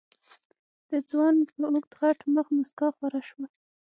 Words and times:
د 0.89 0.91
ځوان 1.09 1.35
په 1.49 1.55
اوږد 1.69 1.91
غټ 1.99 2.19
مخ 2.35 2.47
موسکا 2.57 2.87
خوره 2.95 3.21
شوه. 3.29 3.45